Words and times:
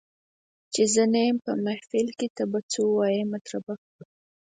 چي 0.73 0.83
زه 0.93 1.03
نه 1.13 1.19
یم 1.27 1.37
په 1.45 1.51
محفل 1.65 2.07
کي 2.19 2.27
ته 2.35 2.43
به 2.51 2.59
څه 2.71 2.81
وایې 2.95 3.23
مطربه 3.33 3.73